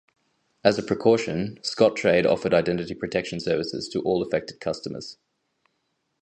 [0.63, 5.19] As a precaution, Scottrade offered identity protection services to all affected customers.